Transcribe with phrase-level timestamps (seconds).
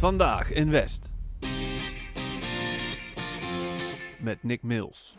[0.00, 1.10] Vandaag in West.
[4.20, 5.16] Met Nick Mills.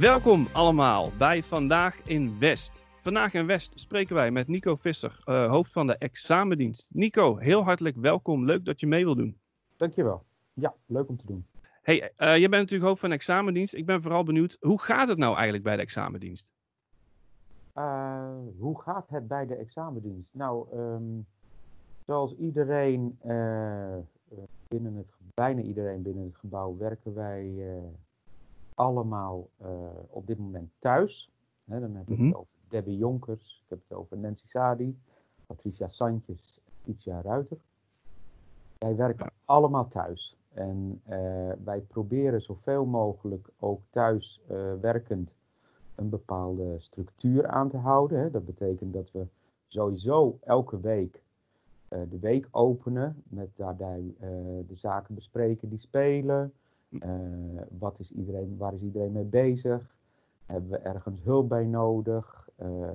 [0.00, 2.84] Welkom allemaal bij Vandaag in West.
[3.02, 6.86] Vandaag in West spreken wij met Nico Visser, uh, hoofd van de examendienst.
[6.90, 8.44] Nico, heel hartelijk welkom.
[8.44, 9.36] Leuk dat je mee wil doen.
[9.76, 10.24] Dankjewel.
[10.54, 11.46] Ja, leuk om te doen.
[11.84, 13.74] Hey, uh, je bent natuurlijk hoofd van de examendienst.
[13.74, 16.46] Ik ben vooral benieuwd, hoe gaat het nou eigenlijk bij de examendienst?
[17.74, 20.34] Uh, hoe gaat het bij de examendienst?
[20.34, 21.26] Nou, um,
[22.06, 23.18] zoals iedereen
[24.68, 27.52] binnen het, bijna iedereen binnen het gebouw werken wij
[28.74, 29.48] allemaal
[30.08, 31.30] op dit moment thuis.
[31.64, 32.26] Dan heb ik mm -hmm.
[32.26, 34.98] het over Debbie Jonkers, ik heb het over Nancy Sadi,
[35.46, 37.58] Patricia Santjes, Titia Ruiter.
[38.78, 40.36] Wij werken allemaal thuis.
[40.54, 45.34] En uh, wij proberen zoveel mogelijk ook thuis uh, werkend
[45.94, 48.18] een bepaalde structuur aan te houden.
[48.18, 48.30] Hè.
[48.30, 49.26] Dat betekent dat we
[49.66, 51.22] sowieso elke week
[51.88, 54.14] uh, de week openen met daarbij
[54.66, 56.52] de zaken bespreken die spelen.
[57.78, 59.96] wat is iedereen, waar is iedereen mee bezig?
[60.46, 62.48] Hebben we ergens hulp bij nodig?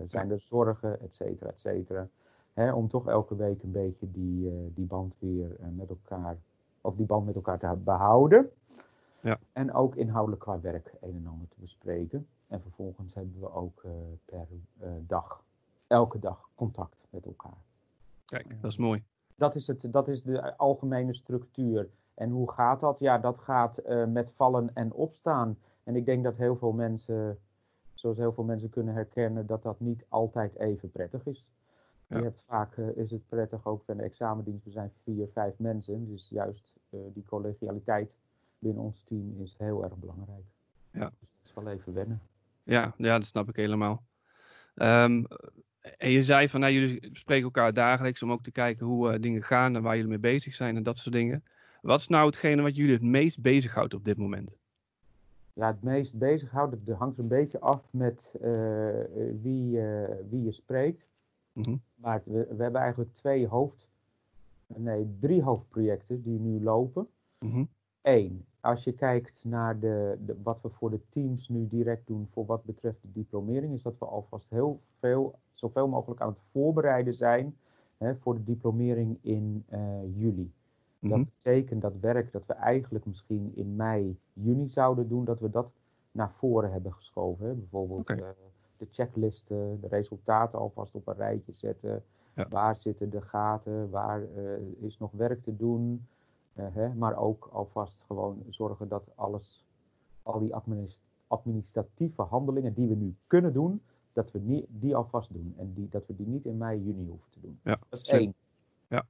[0.07, 2.07] zijn er zorgen, et cetera, et cetera.
[2.53, 6.37] Hè, om toch elke week een beetje die, die band weer met elkaar
[6.81, 8.49] of die band met elkaar te behouden.
[9.21, 9.39] Ja.
[9.53, 12.27] En ook inhoudelijk qua werk een en ander te bespreken.
[12.47, 13.91] En vervolgens hebben we ook uh,
[14.25, 14.47] per
[14.81, 15.43] uh, dag,
[15.87, 17.57] elke dag contact met elkaar.
[18.25, 19.03] Kijk, dat is mooi.
[19.35, 21.89] Dat is, het, dat is de algemene structuur.
[22.13, 22.99] En hoe gaat dat?
[22.99, 25.57] Ja, dat gaat uh, met vallen en opstaan.
[25.83, 27.39] En ik denk dat heel veel mensen,
[27.93, 31.49] zoals heel veel mensen kunnen herkennen, dat dat niet altijd even prettig is.
[32.09, 32.17] Ja.
[32.17, 34.65] Je hebt vaak uh, is het prettig ook bij de examendienst.
[34.65, 36.09] We zijn vier, vijf mensen.
[36.09, 38.11] Dus juist uh, die collegialiteit
[38.59, 40.45] binnen ons team is heel erg belangrijk.
[40.91, 41.09] Ja.
[41.19, 42.21] Dus dat is wel even wennen.
[42.63, 44.03] Ja, ja dat snap ik helemaal.
[44.75, 45.27] Um,
[45.97, 49.19] en je zei van, nou, jullie spreken elkaar dagelijks om ook te kijken hoe uh,
[49.19, 51.43] dingen gaan en waar jullie mee bezig zijn en dat soort dingen.
[51.81, 54.49] Wat is nou hetgene wat jullie het meest bezighoudt op dit moment?
[55.53, 58.31] Ja, het meest bezighoudt, dat hangt een beetje af met
[59.41, 59.79] wie,
[60.29, 61.07] wie je spreekt.
[61.59, 61.81] Mm -hmm.
[61.95, 63.87] Maar we, we, hebben eigenlijk twee hoofd,
[64.67, 67.07] nee, drie hoofdprojecten die nu lopen.
[67.39, 67.69] Mm -hmm.
[68.01, 72.27] Eén, als je kijkt naar de, de, wat we voor de teams nu direct doen
[72.31, 76.41] voor wat betreft de diplomering, is dat we alvast heel veel, zoveel mogelijk aan het
[76.51, 77.55] voorbereiden zijn
[77.97, 79.79] hè, voor de diplomering in uh,
[80.15, 80.51] juli.
[80.99, 81.07] Mhm.
[81.07, 81.23] Mm -hmm.
[81.23, 85.49] Dat betekent dat werk dat we eigenlijk misschien in mei, juni zouden doen, dat we
[85.49, 85.73] dat
[86.11, 87.47] naar voren hebben geschoven.
[87.47, 87.53] Hè.
[87.53, 88.17] Bijvoorbeeld okay.
[88.17, 88.27] uh,
[88.79, 92.03] de checklisten, de resultaten alvast op een rijtje zetten.
[92.35, 92.47] Ja.
[92.49, 93.89] Waar zitten de gaten?
[93.89, 96.07] Waar uh, is nog werk te doen?
[96.53, 96.93] Uh, hè?
[96.93, 99.65] Maar ook alvast gewoon zorgen dat alles,
[100.23, 103.81] al die administ administratieve handelingen die we nu kunnen doen,
[104.13, 105.53] dat we nie, die alvast doen.
[105.57, 107.59] En die, dat we die niet in mei, juni hoeven te doen.
[107.63, 107.79] Ja.
[107.89, 108.33] Dat is één.
[108.87, 109.05] Ja.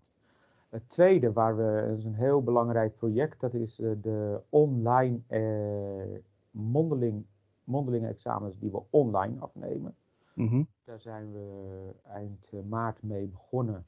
[0.70, 5.20] Het tweede, waar we, dat is een heel belangrijk project, dat is uh, de online
[6.52, 7.26] mondeling
[7.70, 9.96] mondelinge examens die we online afnemen.
[10.34, 10.68] Mm -hmm.
[10.84, 13.86] Daar zijn we eind maart mee begonnen.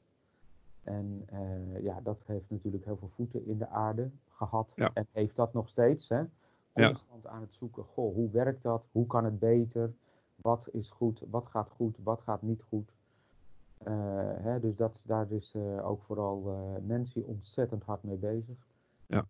[0.82, 4.72] En uh, ja, dat heeft natuurlijk heel veel voeten in de aarde gehad.
[4.76, 4.90] Ja.
[4.94, 6.08] En heeft dat nog steeds.
[6.08, 6.24] Hè?
[6.72, 7.28] Constant ja.
[7.28, 8.84] aan het zoeken, goh, hoe werkt dat?
[8.92, 9.92] Hoe kan het beter?
[10.36, 11.22] Wat is goed?
[11.30, 11.98] Wat gaat goed?
[12.02, 12.92] Wat gaat niet goed?
[13.88, 13.94] Uh,
[14.36, 16.42] hè, dus dat, daar is uh, ook vooral
[16.82, 18.56] Nancy ontzettend hard mee bezig.
[19.06, 19.26] Ja.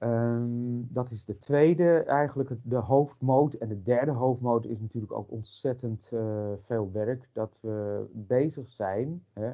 [0.00, 3.54] Um, dat is de tweede, eigenlijk de hoofdmoot.
[3.54, 7.28] En de derde hoofdmoot is natuurlijk ook ontzettend uh, veel werk.
[7.32, 9.52] Dat we bezig zijn hè,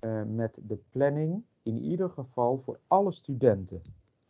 [0.00, 3.82] uh, met de planning, in ieder geval voor alle studenten.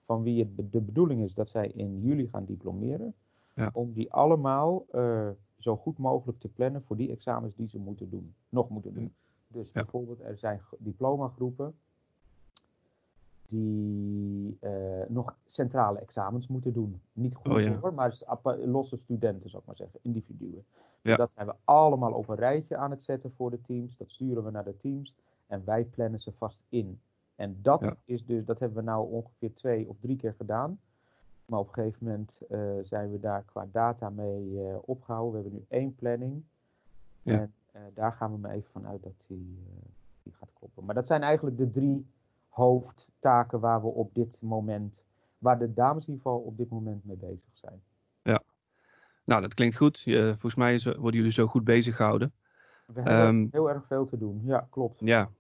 [0.04, 3.14] Van wie het de bedoeling is dat zij in juli gaan diplomeren.
[3.54, 3.70] Ja.
[3.72, 5.28] Om die allemaal uh,
[5.59, 8.34] zo goed mogelijk te plannen voor die examens die ze moeten doen.
[8.48, 9.14] Nog moeten doen.
[9.48, 9.82] Dus Ja.
[9.82, 11.75] bijvoorbeeld, er zijn diplomagroepen
[13.48, 14.23] die
[15.08, 17.00] nog centrale examens moeten doen.
[17.12, 17.75] Niet goed Oh, ja.
[17.78, 18.16] hoor, maar
[18.64, 20.64] losse studenten, zou ik maar zeggen, individuen.
[21.00, 21.11] Ja.
[21.11, 23.96] Dus dat zijn we allemaal op een rijtje aan het zetten voor de teams.
[23.96, 25.14] Dat sturen we naar de teams
[25.46, 27.00] en wij plannen ze vast in.
[27.37, 27.96] En dat Ja.
[28.05, 30.78] is dus, dat hebben we nou ongeveer twee of drie keer gedaan.
[31.46, 35.32] Maar op een gegeven moment uh, zijn we daar qua data mee uh, opgehouden.
[35.32, 36.43] We hebben nu één planning.
[37.22, 37.49] Ja.
[37.72, 39.58] En daar gaan we maar even vanuit dat die,
[40.22, 40.84] die gaat kloppen.
[40.84, 42.06] Maar dat zijn eigenlijk de drie
[42.54, 45.02] hoofdtaken waar we op dit moment,
[45.38, 47.82] waar de dames in ieder geval op dit moment mee bezig zijn.
[48.22, 48.42] Ja,
[49.24, 50.00] nou dat klinkt goed.
[50.00, 52.32] Je, volgens mij is, worden jullie zo goed bezig gehouden.
[52.86, 55.00] We hebben Ehm, heel erg veel te doen, ja klopt.
[55.00, 55.30] Ja,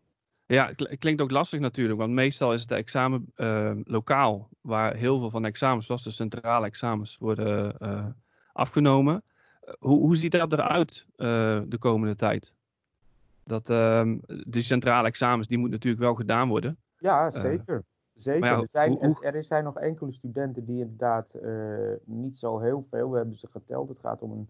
[0.46, 4.48] ja het kl- het klinkt ook lastig natuurlijk, want meestal is het examen eh, lokaal,
[4.60, 8.06] waar heel veel van de examens, zoals de centrale examens, worden eh,
[8.52, 9.22] afgenomen.
[9.78, 11.06] hoe, hoe ziet dat eruit
[11.68, 12.52] de komende tijd?
[13.44, 16.78] Dat, ehm, de centrale examens, die moeten natuurlijk wel gedaan worden.
[17.04, 17.84] Ja, zeker.
[18.14, 18.58] Zeker.
[18.60, 21.36] er, zijn, er, zijn nog enkele studenten die inderdaad
[22.04, 24.48] niet zo heel veel, we hebben ze geteld, het gaat om een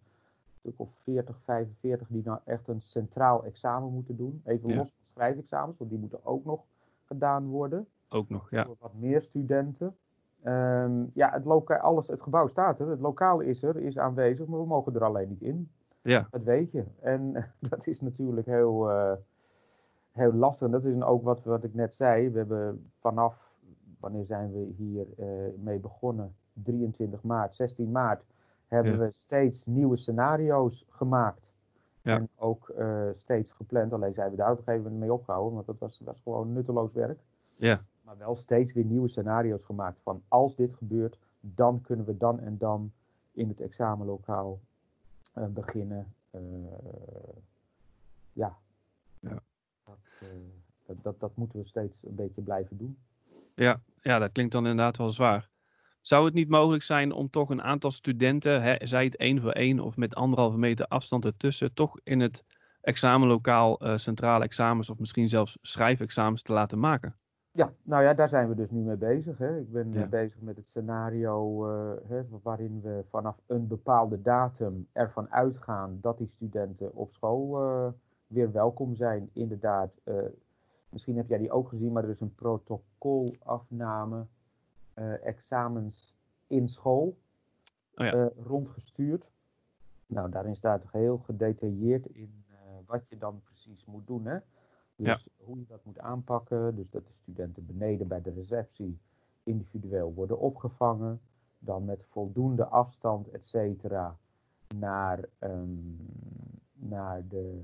[0.59, 4.43] stuk of 40, 45 die nou echt een centraal examen moeten doen.
[4.45, 6.65] Even los van schrijfexamens, want die moeten ook nog
[7.05, 7.87] gedaan worden.
[8.09, 8.65] Ook nog, ja.
[8.65, 9.97] Door wat meer studenten.
[10.45, 14.61] Um, ja, het, alles, het gebouw staat er, het lokaal is er, is aanwezig, maar
[14.61, 15.71] we mogen er alleen niet in.
[16.03, 16.27] Ja.
[16.31, 16.85] Dat weet je.
[17.01, 17.33] En
[17.71, 19.13] dat is natuurlijk heel, uh,
[20.15, 20.67] heel lastig.
[20.67, 22.31] En dat is ook wat, wat ik net zei.
[22.31, 23.53] We hebben vanaf,
[24.01, 25.27] wanneer zijn we hier uh,
[25.63, 26.35] mee begonnen?
[26.53, 28.25] 23 maart, 16 maart
[28.69, 31.53] hebben we steeds nieuwe scenario's gemaakt.
[32.03, 32.17] Ja.
[32.17, 33.93] En ook uh, steeds gepland.
[33.93, 36.53] Alleen zijn we daar op een gegeven moment mee opgehouden, want dat was, was gewoon
[36.53, 37.21] nutteloos werk.
[37.57, 37.83] Ja.
[38.03, 42.41] Maar wel steeds weer nieuwe scenario's gemaakt van als dit gebeurt, dan kunnen we dan
[42.41, 42.93] en dan
[43.33, 44.61] in het examenlokaal
[45.39, 46.15] uh, beginnen.
[48.33, 48.57] Ja.
[50.87, 52.99] Dat, dat, dat, dat, moeten we steeds een beetje blijven doen.
[53.55, 55.49] Ja, ja, dat klinkt dan inderdaad wel zwaar.
[56.01, 59.51] Zou het niet mogelijk zijn om toch een aantal studenten, hè, zij het één voor
[59.51, 62.45] één of met anderhalve meter afstand ertussen, toch in het
[62.81, 67.17] examenlokaal uh, centrale examens of misschien zelfs schrijfexamens te laten maken?
[67.51, 69.39] Ja, nou ja, daar zijn we dus nu mee bezig.
[69.39, 69.59] Hè.
[69.59, 70.07] Ik ben ja.
[70.07, 76.19] bezig met het scenario uh, hè, waarin we vanaf een bepaalde datum ervan uitgaan dat
[76.19, 77.87] die studenten op school uh,
[78.35, 79.31] weer welkom zijn.
[79.33, 79.91] Inderdaad,
[80.89, 84.27] misschien heb jij die ook gezien, maar er is een protocolafname
[84.95, 86.15] uh, examens
[86.47, 87.17] in school
[87.95, 88.15] oh ja.
[88.15, 89.31] uh, rondgestuurd.
[90.07, 92.45] Nou, daarin staat heel gedetailleerd in
[92.87, 94.27] wat je dan precies moet doen.
[94.27, 94.39] Hè?
[94.97, 95.45] Dus ja.
[95.45, 96.77] hoe je dat moet aanpakken.
[96.77, 98.99] Dus dat de studenten beneden bij de receptie
[99.43, 101.21] individueel worden opgevangen.
[101.59, 104.17] Dan met voldoende afstand, et cetera,
[104.77, 105.97] naar, um,
[106.73, 107.63] naar, de,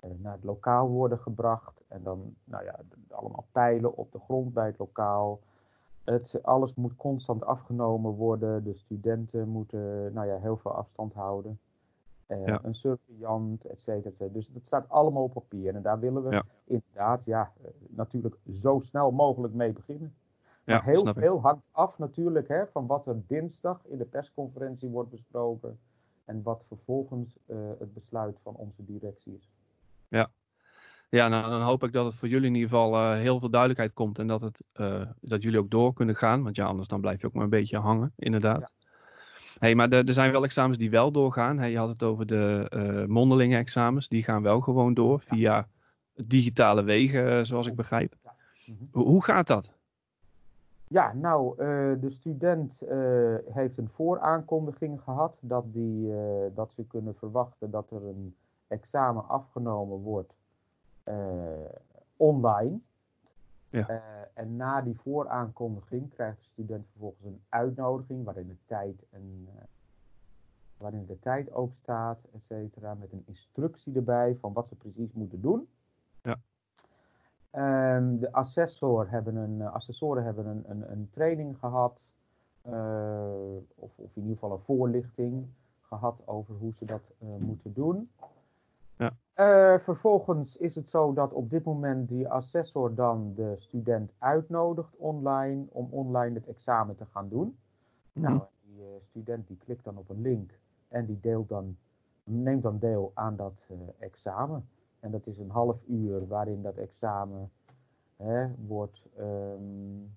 [0.00, 1.82] naar het lokaal worden gebracht.
[1.88, 2.78] En dan, nou ja,
[3.10, 5.40] allemaal pijlen op de grond bij het lokaal.
[6.04, 8.64] Het, alles moet constant afgenomen worden.
[8.64, 11.58] De studenten moeten nou ja, heel veel afstand houden.
[12.28, 12.60] Uh, ja.
[12.62, 14.32] Een surveillant, et cetera, et cetera.
[14.32, 15.74] Dus dat staat allemaal op papier.
[15.74, 16.44] En daar willen we ja.
[16.64, 20.14] inderdaad ja, eh, natuurlijk zo snel mogelijk mee beginnen.
[20.64, 25.10] Maar heel veel hangt af natuurlijk hè, van wat er dinsdag in de persconferentie wordt
[25.10, 25.78] besproken.
[26.24, 29.50] En wat vervolgens uh, het besluit van onze directie is.
[30.08, 30.30] Ja,
[31.10, 33.50] ja, nou, dan hoop ik dat het voor jullie in ieder geval uh, heel veel
[33.50, 36.42] duidelijkheid komt en dat, het, uh, dat jullie ook door kunnen gaan.
[36.42, 38.60] Want ja, anders dan blijf je ook maar een beetje hangen, inderdaad.
[38.60, 38.70] Ja.
[39.58, 41.58] Hey, maar er zijn wel examens die wel doorgaan.
[41.58, 44.08] Hey, je had het over de uh, mondelinge examens.
[44.08, 45.68] Die gaan wel gewoon door via
[46.14, 48.14] digitale wegen, zoals ik begrijp.
[48.22, 48.34] Ja.
[48.66, 49.02] Mm -hmm.
[49.02, 49.72] Hoe gaat dat?
[50.88, 51.56] Ja, nou,
[52.00, 52.82] de student
[53.48, 56.12] heeft een vooraankondiging gehad dat, die,
[56.54, 58.34] dat ze kunnen verwachten dat er een
[58.68, 60.34] examen afgenomen wordt
[61.04, 61.14] uh,
[62.16, 62.78] online.
[63.70, 63.90] Ja.
[63.90, 63.96] Uh,
[64.34, 69.62] en na die vooraankondiging krijgt de student vervolgens een uitnodiging waarin de tijd, en, uh,
[70.76, 75.12] waarin de tijd ook staat, et cetera, met een instructie erbij van wat ze precies
[75.12, 75.68] moeten doen.
[76.22, 76.36] Ja.
[77.96, 82.08] Um, de assessor hebben een, assessoren hebben een, een, een training gehad,
[83.74, 85.46] of, of in ieder geval een voorlichting
[85.80, 88.10] gehad over hoe ze dat moeten doen.
[89.40, 94.96] Uh, vervolgens is het zo dat op dit moment die assessor dan de student uitnodigt
[94.96, 97.46] online om online het examen te gaan doen.
[97.46, 97.54] Mm
[98.12, 98.22] -hmm.
[98.22, 101.76] Nou, die uh, student die klikt dan op een link en die deelt dan,
[102.24, 104.68] neemt dan deel aan dat uh, examen.
[105.00, 107.50] En dat is een half uur waarin dat examen
[108.16, 110.16] hè, wordt, um,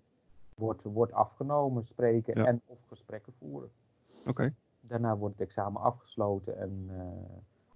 [0.55, 2.45] wordt, wordt afgenomen, spreken ja.
[2.45, 3.71] en of gesprekken voeren.
[4.19, 4.29] Oké.
[4.29, 4.53] Okay.
[4.79, 6.89] Daarna wordt het examen afgesloten en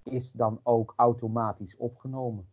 [0.05, 2.47] is dan ook automatisch opgenomen.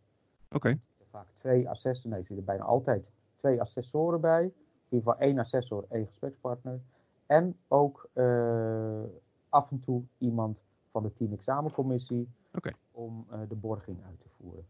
[0.45, 0.55] Oké.
[0.55, 0.71] Okay.
[0.71, 4.43] Er zitten vaak twee assessoren, nee, er zitten bijna altijd twee assessoren bij.
[4.43, 6.81] In ieder geval één assessor, één gesprekspartner.
[7.25, 9.03] En ook uh,
[9.49, 12.73] af en toe iemand van de team-examencommissie okay.
[12.91, 14.65] om uh, de borging uit te voeren.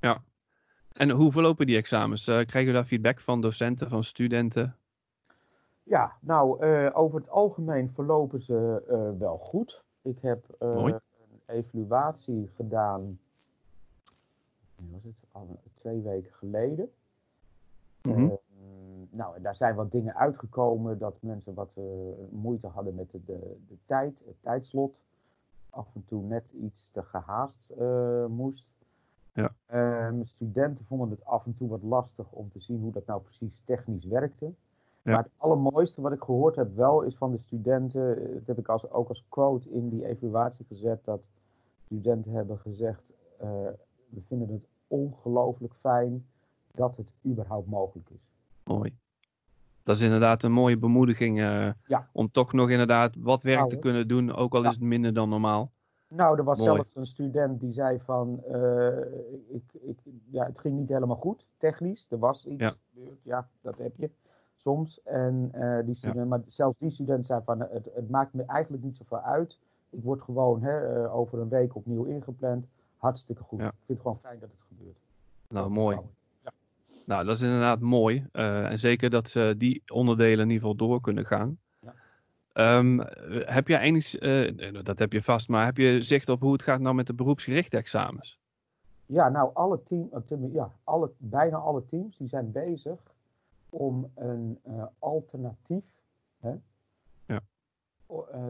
[0.00, 0.22] Ja.
[0.92, 2.28] En hoe verlopen die examens?
[2.28, 4.76] Uh, krijgen we daar feedback van docenten, van studenten?
[5.82, 8.82] Ja, nou, over het algemeen verlopen ze
[9.18, 9.84] wel goed.
[10.02, 10.98] Ik heb Mooi
[11.56, 13.18] evaluatie gedaan,
[14.90, 16.90] was het, al twee weken geleden.
[18.02, 18.24] Mm -hmm.
[18.24, 18.36] uh,
[19.10, 21.84] nou, daar zijn wat dingen uitgekomen dat mensen wat uh,
[22.30, 25.02] moeite hadden met de, de, de, tijd, het tijdslot.
[25.70, 28.66] Af en toe net iets te gehaast uh, moest.
[29.32, 29.52] Ja.
[30.24, 33.62] Studenten vonden het af en toe wat lastig om te zien hoe dat nou precies
[33.64, 34.52] technisch werkte.
[35.02, 38.68] Maar het allermooiste wat ik gehoord heb wel is van de studenten, dat heb ik
[38.68, 41.20] als, ook als quote in die evaluatie gezet, dat
[41.86, 43.12] studenten hebben gezegd,
[43.42, 43.48] uh,
[44.08, 46.26] we vinden het ongelooflijk fijn
[46.74, 48.30] dat het überhaupt mogelijk is.
[48.64, 48.96] Mooi.
[49.82, 52.08] Dat is inderdaad een mooie bemoediging uh, ja.
[52.12, 55.14] om toch nog inderdaad wat werk nou, te kunnen doen, ook al is het minder
[55.14, 55.70] dan normaal.
[56.08, 58.98] Nou, er was zelfs een student die zei van, uh,
[59.48, 59.98] ik, ik,
[60.30, 62.06] ja, het ging niet helemaal goed, technisch.
[62.10, 64.10] Er was iets, ja, ja dat heb je
[64.56, 65.02] soms.
[65.02, 68.82] En uh, die student, maar zelfs die student zei van, het, het, maakt me eigenlijk
[68.82, 69.58] niet zoveel uit.
[69.96, 72.66] Ik word gewoon hè, over een week opnieuw ingepland.
[72.96, 73.60] Hartstikke goed.
[73.60, 74.96] Ik vind het gewoon fijn dat het gebeurt.
[75.48, 75.98] Nou, mooi.
[77.06, 78.26] Nou, dat is inderdaad mooi.
[78.32, 81.58] Uh, en zeker dat ze die onderdelen in ieder geval door kunnen gaan.
[82.54, 86.52] Um, heb je enig, uh, dat heb je vast, maar heb je zicht op hoe
[86.52, 88.38] het gaat nou met de beroepsgerichte examens?
[89.06, 90.10] Ja, nou, alle team,
[90.52, 92.98] ja, alle, bijna alle teams die zijn bezig
[93.70, 95.84] om een uh, alternatief
[96.40, 96.58] hè, ja.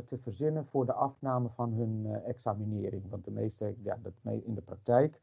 [0.07, 3.03] Te verzinnen voor de afname van hun examinering.
[3.11, 4.13] Want de meeste, ja, dat
[4.45, 5.21] in de praktijk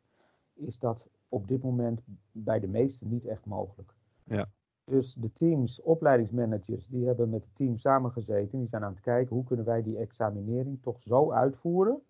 [0.54, 3.94] is dat op dit moment bij de meesten niet echt mogelijk.
[4.24, 4.48] Ja.
[4.86, 8.60] Dus de teams, opleidingsmanagers, die hebben met het team samengezeten.
[8.60, 12.02] Die zijn aan het kijken hoe kunnen wij die examinering toch zo uitvoeren.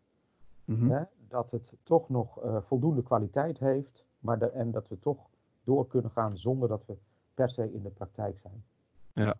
[0.66, 4.06] Mm hè, dat het toch nog uh, voldoende kwaliteit heeft.
[4.20, 5.30] Maar de, en dat we toch
[5.64, 6.98] door kunnen gaan zonder dat we
[7.34, 8.64] per se in de praktijk zijn.
[9.14, 9.36] Ja.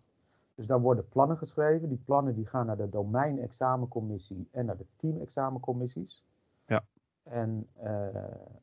[0.56, 1.90] Dus dan worden plannen geschreven.
[1.90, 6.24] Die plannen die gaan naar de domeinexamencommissie en naar de teamexamencommissies.
[6.66, 6.84] Ja.
[7.24, 8.08] En uh,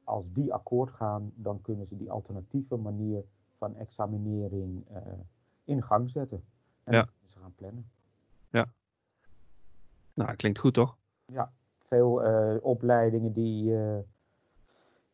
[0.05, 3.25] als die akkoord gaan, dan kunnen ze die alternatieve manier
[3.57, 4.97] van examinering uh,
[5.65, 6.45] in gang zetten.
[6.85, 7.09] En ja.
[7.25, 7.91] ze gaan plannen.
[8.51, 8.73] Ja.
[10.15, 10.97] Nou, klinkt goed toch?
[11.27, 13.75] Ja, veel uh, opleidingen die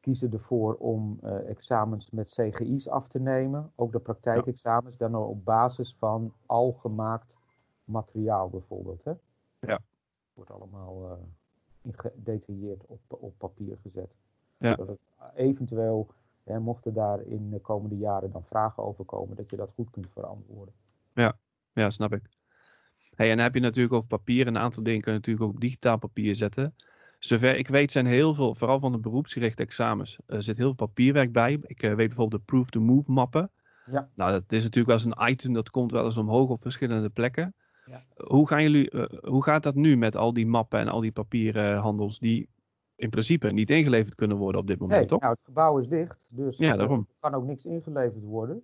[0.07, 3.73] kiezen ervoor om examens met CGI's af te nemen.
[3.75, 7.39] Ook de praktijkexamens, dan op basis van al gemaakt
[7.85, 9.05] materiaal bijvoorbeeld.
[9.05, 9.13] Hè?
[9.61, 9.81] Ja.
[10.35, 11.19] Wordt allemaal
[11.91, 14.15] gedetailleerd op, op papier gezet.
[14.59, 14.71] Ja.
[14.71, 14.99] Zodat het
[15.35, 16.09] eventueel
[16.47, 19.91] Hè, mochten daar in de komende jaren dan vragen over komen, dat je dat goed
[19.91, 20.75] kunt verantwoorden.
[21.15, 21.39] Ja,
[21.73, 22.23] ja snap ik.
[23.15, 24.47] Hey, en dan heb je natuurlijk over papier.
[24.47, 26.75] Een aantal dingen kun je natuurlijk ook op digitaal papier zetten.
[27.27, 30.87] Zover ik weet zijn heel veel, vooral van de beroepsgerichte examens, er zit heel veel
[30.87, 31.59] papierwerk bij.
[31.63, 33.51] Ik uh, weet bijvoorbeeld de Proof to Move mappen.
[33.91, 34.09] Ja.
[34.15, 37.09] Nou, dat is natuurlijk wel eens een item dat komt wel eens omhoog op verschillende
[37.09, 37.55] plekken.
[37.87, 38.03] Ja.
[38.17, 41.13] Hoe, gaan jullie, uh, hoe gaat dat nu met al die mappen en al die
[41.13, 42.49] papierhandels die
[42.97, 45.21] in principe niet ingeleverd kunnen worden op dit moment, nee, toch?
[45.21, 46.99] Nou, het gebouw is dicht, dus ja, daarom.
[46.99, 48.63] er kan ook niks ingeleverd worden.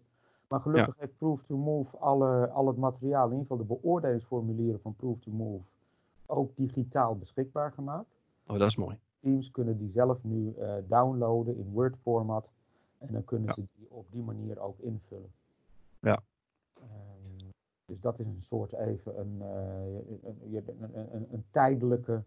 [0.48, 4.80] Maar gelukkig heeft Proof to Move alle, al het materiaal, in ieder geval de beoordelingsformulieren
[4.80, 5.64] van Proof to Move,
[6.26, 8.21] ook digitaal beschikbaar gemaakt.
[8.46, 8.96] Oh, dat is mooi.
[9.20, 12.50] Teams kunnen die zelf nu uh, downloaden in Word format
[12.98, 13.52] en dan kunnen ja.
[13.52, 15.32] ze die op die manier ook invullen.
[16.00, 16.22] Ja.
[16.76, 17.50] Um,
[17.84, 22.22] dus dat is een soort even een, uh, een, een, een, een tijdelijke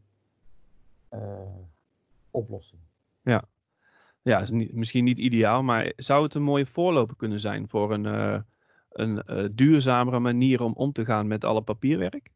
[1.13, 1.19] uh,
[2.31, 2.81] oplossing.
[3.21, 3.43] Ja,
[4.21, 7.93] ja is niet, misschien niet ideaal, maar zou het een mooie voorloper kunnen zijn voor
[7.93, 8.43] een,
[8.89, 12.31] een duurzamere manier om om te gaan met alle papierwerk?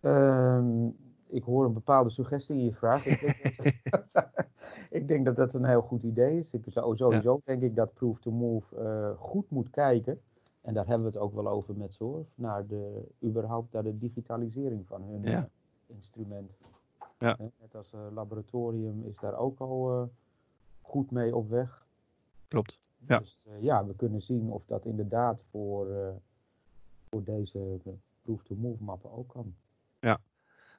[0.00, 0.96] Um,
[1.34, 3.06] ik hoor een bepaalde suggestie in je vraag.
[4.98, 6.54] ik, denk dat, dat een heel goed idee is.
[6.54, 7.40] Ik zou sowieso ja.
[7.44, 10.20] denk ik dat Proof to Move uh, goed moet kijken.
[10.60, 12.26] En daar hebben we het ook wel over met zorg.
[12.34, 15.48] Naar de, überhaupt naar de digitalisering van hun ja.
[15.86, 16.56] instrument.
[17.18, 17.36] Ja.
[17.38, 20.08] Net als uh, laboratorium is daar ook al uh,
[20.80, 21.86] goed mee op weg.
[22.48, 22.90] Klopt.
[23.06, 23.18] Ja.
[23.18, 25.86] Dus ja, we kunnen zien of dat inderdaad voor,
[27.08, 27.80] voor deze
[28.22, 29.54] proof-to-move mappen ook kan.
[30.00, 30.20] Ja.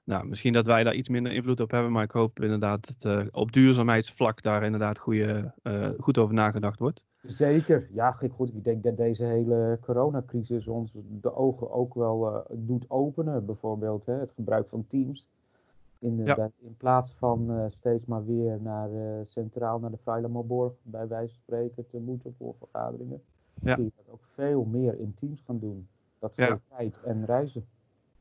[0.06, 3.32] Nou, misschien dat wij daar iets minder invloed op hebben, maar ik hoop inderdaad dat
[3.34, 5.52] op duurzaamheidsvlak daar inderdaad goede,
[6.00, 7.04] goed over nagedacht wordt.
[7.24, 8.50] Zeker, ja, goed.
[8.54, 13.46] Ik denk dat deze hele coronacrisis ons de ogen ook wel doet openen.
[13.46, 15.28] Bijvoorbeeld hè, het gebruik van Teams.
[16.00, 16.36] In, de, Ja.
[16.36, 21.08] bij- in plaats van eh, steeds maar weer naar eh, centraal naar de Vrijlamoborg bij
[21.08, 23.22] wijze van spreken te moeten voor vergaderingen.
[23.62, 23.76] Ja.
[23.76, 25.88] Kun je dat ook veel meer in teams gaan doen.
[26.20, 26.46] Dat Ja.
[26.46, 27.66] scheelt tijd en reizen.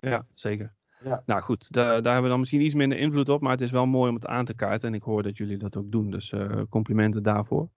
[0.00, 0.72] Ja, zeker.
[1.04, 1.22] Ja.
[1.26, 3.70] Nou goed, da- daar hebben we dan misschien iets minder invloed op, maar het is
[3.70, 4.88] wel mooi om het aan te kaarten.
[4.88, 7.68] En ik hoor dat jullie dat ook doen, dus eh, complimenten daarvoor.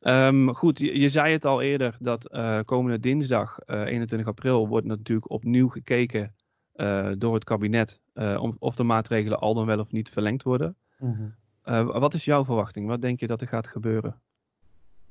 [0.00, 4.68] Ehm, goed, je, je zei het al eerder dat eh, komende dinsdag, eh, 21 april,
[4.68, 6.34] wordt natuurlijk opnieuw gekeken
[6.72, 10.42] eh, door het kabinet eh, om, of de maatregelen al dan wel of niet verlengd
[10.42, 10.76] worden.
[10.98, 11.22] Mhm.
[11.62, 12.86] Eh, wat is jouw verwachting?
[12.86, 14.20] Wat denk je dat er gaat gebeuren?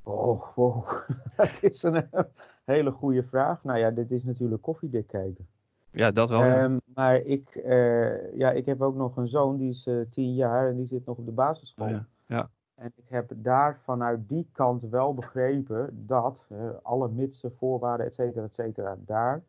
[0.04, 0.90] Oh, wow.
[1.36, 2.24] Het is een eh,
[2.66, 3.64] hele goede vraag.
[3.64, 5.48] Nou ja, dit is natuurlijk koffiedik kijken.
[5.92, 6.42] Ja, dat wel.
[6.42, 10.34] Ehm, maar ik, eh, ja, ik heb ook nog een zoon, die is eh, tien
[10.34, 11.86] jaar en die zit nog op de basisschool.
[11.86, 12.06] Oh ja.
[12.26, 12.50] Ja.
[12.76, 16.48] En ik heb daar vanuit die kant wel begrepen dat
[16.82, 19.44] alle mitsen, voorwaarden, et cetera, et cetera, daar,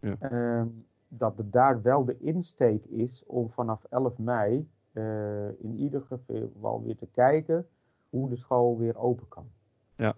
[0.00, 0.16] ja.
[0.18, 0.66] Ehm,
[1.08, 6.82] dat er daar wel de insteek is om vanaf 11 mei uh, in ieder geval
[6.82, 7.66] weer te kijken
[8.10, 9.46] hoe de school weer open kan.
[9.96, 10.14] Ja.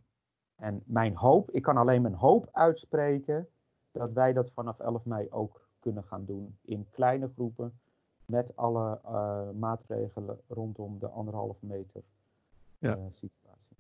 [0.57, 3.49] En mijn hoop, ik kan alleen mijn hoop uitspreken
[3.99, 7.81] dat wij dat vanaf 11 mei ook kunnen gaan doen in kleine groepen
[8.27, 12.03] met alle uh, maatregelen rondom de anderhalve meter
[12.79, 12.97] ja.
[12.97, 13.77] uh, situatie.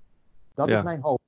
[0.54, 1.20] Dat is mijn hoop.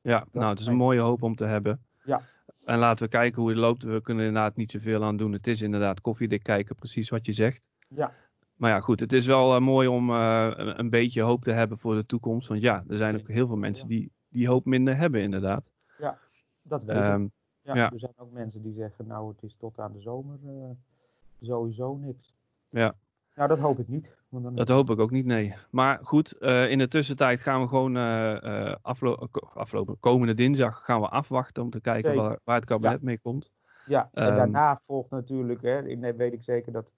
[0.00, 1.84] Ja, nou, het is een mooie hoop om te hebben.
[2.04, 2.22] Ja.
[2.64, 3.82] En laten we kijken hoe het loopt.
[3.82, 5.32] We kunnen inderdaad niet zoveel aan doen.
[5.32, 7.62] Het is inderdaad koffiedik kijken, precies wat je zegt.
[7.88, 8.12] Ja.
[8.54, 11.94] Maar ja, goed, het is wel uh, mooi om een beetje hoop te hebben voor
[11.94, 12.48] de toekomst.
[12.48, 15.70] Want ja, er zijn ook heel veel mensen die die hoop minder hebben, inderdaad.
[15.98, 16.18] Ja,
[16.62, 17.30] dat weet um, ik.
[17.74, 20.38] Ja, ja, Er zijn ook mensen die zeggen, nou, het is tot aan de zomer
[20.44, 20.52] uh,
[21.40, 22.34] sowieso niks.
[22.68, 22.94] Ja.
[23.34, 24.16] Nou, dat hoop ik niet.
[24.28, 25.54] Want dan dat hoop ik ook niet, nee.
[25.70, 30.00] Maar goed, uh, in de tussentijd gaan we gewoon uh, aflo aflopen.
[30.00, 33.04] Komende dinsdag gaan we afwachten om te kijken waar, waar, het kabinet ja.
[33.06, 33.50] mee komt.
[33.86, 36.92] Ja, en um, daarna volgt natuurlijk, hè, ik weet ik zeker dat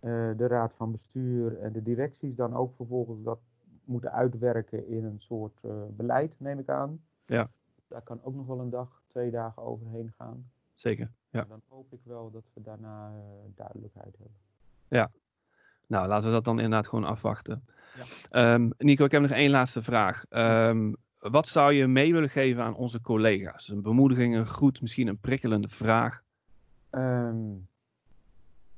[0.00, 3.38] de raad van bestuur en de directies dan ook vervolgens dat
[3.84, 5.60] moeten uitwerken in een soort
[5.96, 7.00] beleid, neem ik aan.
[7.26, 7.48] Ja.
[7.90, 10.50] Daar kan ook nog wel een dag, twee dagen overheen gaan.
[10.74, 11.40] Zeker, ja.
[11.40, 13.20] En dan hoop ik wel dat we daarna uh,
[13.54, 14.36] duidelijkheid hebben.
[14.88, 15.10] Ja,
[15.86, 17.64] nou laten we dat dan inderdaad gewoon afwachten.
[18.30, 18.54] Ja.
[18.54, 20.24] Um, Nico, ik heb nog één laatste vraag.
[20.30, 23.68] Um, wat zou je mee willen geven aan onze collega's?
[23.68, 26.22] Een bemoediging, een groet, misschien een prikkelende vraag?
[26.90, 27.68] Um,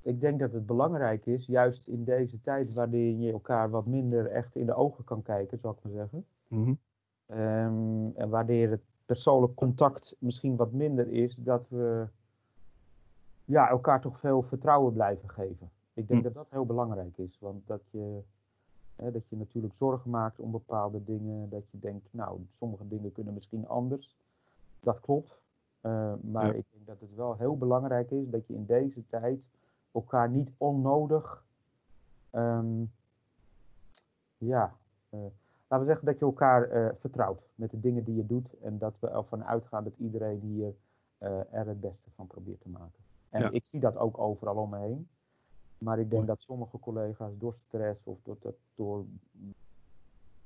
[0.03, 4.27] ik denk dat het belangrijk is, juist in deze tijd waarin je elkaar wat minder
[4.27, 6.25] echt in de ogen kan kijken, zou ik maar zeggen.
[6.49, 6.79] Mm -hmm.
[7.39, 12.07] um, en wanneer het persoonlijk contact misschien wat minder is, dat we
[13.45, 15.71] ja, elkaar toch veel vertrouwen blijven geven.
[15.95, 16.25] Ik denk mm.
[16.27, 18.21] dat dat heel belangrijk is, want dat je,
[18.97, 23.13] hè, dat je natuurlijk zorgen maakt om bepaalde dingen, dat je denkt, nou, sommige dingen
[23.13, 24.17] kunnen misschien anders.
[24.81, 25.41] Dat klopt.
[25.83, 26.53] Uh, maar ja.
[26.53, 29.49] ik denk dat het wel heel belangrijk is dat je in deze tijd
[29.93, 31.45] elkaar niet onnodig,
[32.33, 32.93] um,
[34.39, 34.77] ja,
[35.11, 35.21] uh,
[35.73, 38.79] laten we zeggen dat je elkaar uh, vertrouwt met de dingen die je doet en
[38.79, 40.75] dat we ervan uitgaan dat iedereen hier
[41.23, 43.01] uh, er het beste van probeert te maken.
[43.31, 43.51] En ja.
[43.51, 45.09] ik zie dat ook overal om me heen.
[45.79, 46.29] Maar ik denk ja.
[46.29, 49.05] dat sommige collega's door stress of door, door, door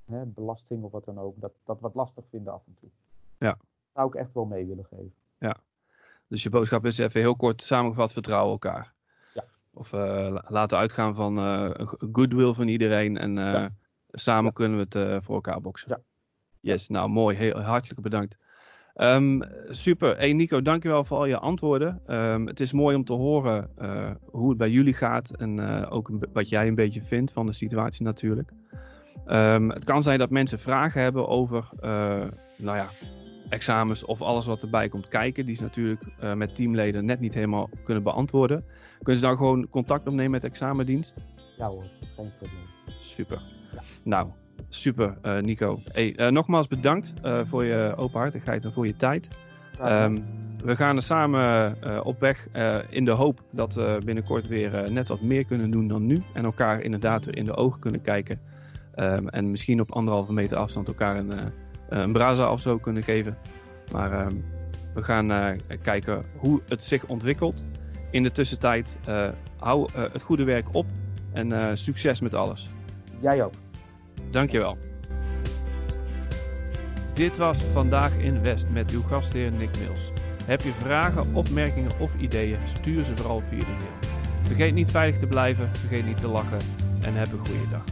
[0.05, 2.89] hè, belasting of wat dan ook, dat, dat wat lastig vinden af en toe.
[3.39, 3.51] Ja.
[3.51, 5.15] Dat zou ik echt wel mee willen geven.
[5.39, 5.57] Ja.
[6.27, 8.95] Dus je boodschap is even heel kort samengevat, vertrouwen elkaar.
[9.73, 11.37] Of uh, laten uitgaan van
[12.13, 13.17] goodwill van iedereen.
[13.17, 13.71] En ja.
[14.19, 15.89] Samen kunnen we het voor elkaar boksen.
[15.89, 15.99] Ja.
[16.61, 17.37] Yes, nou mooi.
[17.37, 18.37] Heel hartelijk bedankt.
[18.95, 20.17] Um, super.
[20.17, 22.03] Hey Nico, dankjewel voor al je antwoorden.
[22.07, 23.71] Um, het is mooi om te horen
[24.25, 25.31] hoe het bij jullie gaat.
[25.31, 28.51] En ook wat jij een beetje vindt van de situatie natuurlijk.
[29.27, 31.69] Um, het kan zijn dat mensen vragen hebben over
[32.57, 32.89] nou ja,
[33.49, 35.47] examens of alles wat erbij komt kijken.
[35.47, 38.65] Die ze natuurlijk met teamleden net niet helemaal kunnen beantwoorden.
[38.99, 41.15] Kunnen ze dan gewoon contact opnemen met de examendienst?
[41.57, 41.85] Ja hoor,
[42.17, 42.67] geen probleem.
[43.01, 43.43] Super.
[44.03, 44.29] Nou,
[44.69, 45.81] super uh, Nico.
[45.85, 47.13] Hey, uh, nogmaals bedankt
[47.45, 49.29] voor je openhartigheid en voor je tijd.
[49.83, 50.25] Um,
[50.65, 52.49] we gaan er samen op weg
[52.91, 56.23] in de hoop dat we binnenkort weer net wat meer kunnen doen dan nu.
[56.35, 58.41] En elkaar inderdaad weer in de ogen kunnen kijken.
[58.97, 61.33] Um, en misschien op anderhalve meter afstand elkaar een
[61.89, 63.37] eh, een braza of zo kunnen geven.
[63.93, 64.35] Maar ehm,
[64.95, 65.51] we gaan uh,
[65.83, 67.63] kijken hoe het zich ontwikkelt.
[68.11, 70.87] In de tussentijd uh, hou het goede werk op
[71.33, 72.71] en succes met alles.
[73.21, 73.53] Jij ook.
[74.37, 74.79] Dankjewel.
[77.15, 80.11] Dit was Vandaag in West met uw gastheer Nick Mills.
[80.45, 84.15] Heb je vragen, opmerkingen of ideeën, stuur ze vooral via de mail.
[84.43, 86.59] Vergeet niet veilig te blijven, vergeet niet te lachen
[87.01, 87.85] en heb een goede dag.